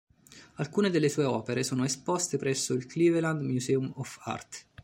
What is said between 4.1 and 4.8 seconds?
Art.